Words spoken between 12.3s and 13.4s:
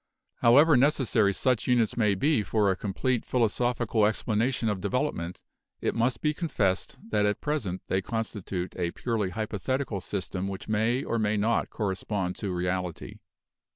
to reality.